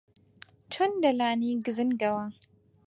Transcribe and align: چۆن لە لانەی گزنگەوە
چۆن 0.71 0.91
لە 1.03 1.11
لانەی 1.19 1.61
گزنگەوە 1.65 2.25